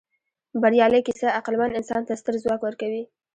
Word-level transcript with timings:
بریالۍ 0.61 1.01
کیسه 1.07 1.27
عقلمن 1.39 1.71
انسان 1.79 2.01
ته 2.07 2.13
ستر 2.21 2.33
ځواک 2.43 2.61
ورکوي. 2.63 3.03